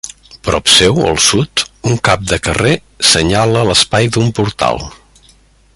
Prop 0.47 0.69
seu, 0.75 0.95
al 1.09 1.19
sud, 1.25 1.63
un 1.91 1.99
cap 2.09 2.23
de 2.31 2.41
carrer 2.47 2.73
senyala 3.13 3.67
l'espai 3.69 4.11
d'un 4.17 4.33
portal. 4.41 4.83